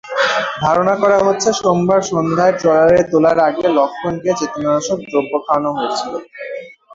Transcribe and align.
ধারণা 0.63 0.93
করা 1.01 1.17
হচ্ছে, 1.25 1.49
সোমবার 1.59 2.01
সন্ধ্যায় 2.11 2.55
ট্রলারে 2.59 2.99
তোলার 3.11 3.37
আগে 3.47 3.65
লক্ষ্মণকে 3.77 4.31
চেতনানাশক 4.39 4.99
দ্রব্য 5.03 5.33
খাওয়ানো 5.45 5.69
হয়েছিল। 5.77 6.13